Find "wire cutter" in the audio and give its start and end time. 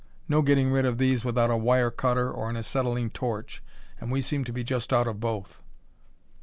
1.55-2.31